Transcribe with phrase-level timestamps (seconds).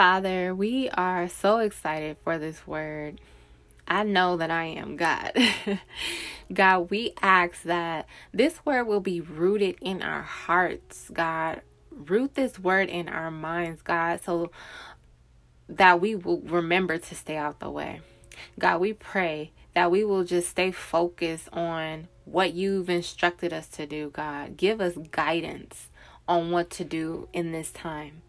[0.00, 3.20] Father, we are so excited for this word.
[3.86, 5.32] I know that I am God.
[6.54, 11.60] God, we ask that this word will be rooted in our hearts, God.
[11.90, 14.50] Root this word in our minds, God, so
[15.68, 18.00] that we will remember to stay out the way.
[18.58, 23.84] God, we pray that we will just stay focused on what you've instructed us to
[23.84, 24.56] do, God.
[24.56, 25.88] Give us guidance
[26.26, 28.22] on what to do in this time.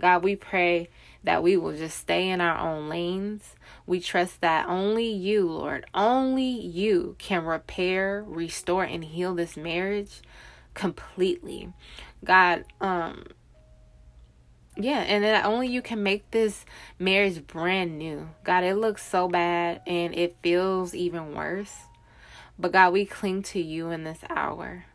[0.00, 0.88] God, we pray
[1.22, 3.54] that we will just stay in our own lanes.
[3.86, 10.22] We trust that only you, Lord, only you can repair, restore, and heal this marriage
[10.74, 11.72] completely.
[12.24, 13.24] God, um,
[14.76, 16.64] yeah, and that only you can make this
[16.98, 18.30] marriage brand new.
[18.44, 21.74] God, it looks so bad and it feels even worse.
[22.58, 24.86] But God, we cling to you in this hour.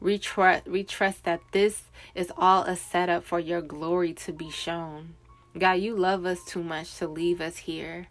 [0.00, 1.82] We trust, that this
[2.14, 5.14] is all a setup for your glory to be shown.
[5.58, 8.08] God, you love us too much to leave us here.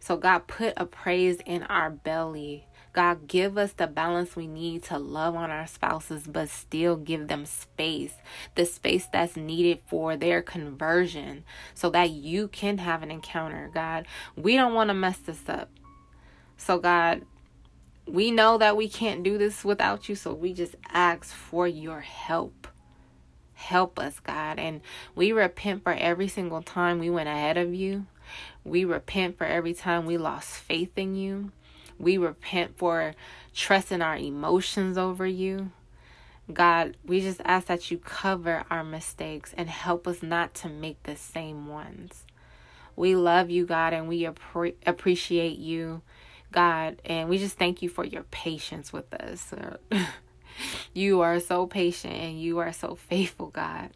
[0.00, 2.66] So, God, put a praise in our belly.
[2.92, 7.26] God, give us the balance we need to love on our spouses, but still give
[7.26, 8.14] them space,
[8.54, 13.70] the space that's needed for their conversion, so that you can have an encounter.
[13.74, 15.70] God, we don't want to mess this up.
[16.56, 17.22] So, God,
[18.06, 22.00] we know that we can't do this without you, so we just ask for your
[22.00, 22.68] help.
[23.54, 24.58] Help us, God.
[24.58, 24.80] And
[25.14, 28.06] we repent for every single time we went ahead of you.
[28.64, 31.52] We repent for every time we lost faith in you.
[31.98, 33.14] We repent for
[33.54, 35.70] trusting our emotions over you.
[36.52, 41.02] God, we just ask that you cover our mistakes and help us not to make
[41.04, 42.24] the same ones.
[42.96, 46.02] We love you, God, and we appre- appreciate you
[46.54, 49.52] God, and we just thank you for your patience with us.
[50.94, 53.90] you are so patient and you are so faithful, God.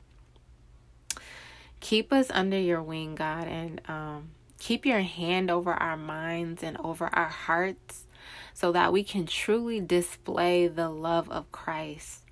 [1.78, 6.76] Keep us under your wing, God, and um, keep your hand over our minds and
[6.78, 8.06] over our hearts
[8.52, 12.24] so that we can truly display the love of Christ.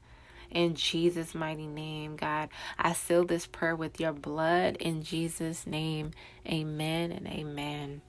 [0.50, 4.74] In Jesus' mighty name, God, I seal this prayer with your blood.
[4.80, 6.10] In Jesus' name,
[6.44, 8.02] amen and amen.